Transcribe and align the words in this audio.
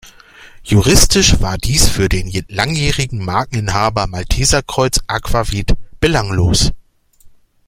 Juristisch 0.63 1.41
war 1.41 1.59
dies 1.59 1.87
für 1.87 2.09
den 2.09 2.27
langjährigen 2.47 3.23
Markeninhaber 3.23 4.07
Malteserkreuz 4.07 4.99
Aquavit 5.05 5.75
belanglos. 5.99 6.71